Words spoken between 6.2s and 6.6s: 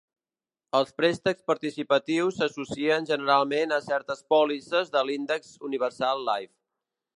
Life.